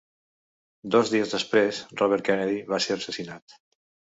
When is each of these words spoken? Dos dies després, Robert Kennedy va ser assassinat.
Dos 0.95 1.11
dies 1.15 1.35
després, 1.35 1.81
Robert 2.01 2.27
Kennedy 2.31 2.59
va 2.73 2.81
ser 2.87 2.99
assassinat. 2.99 3.59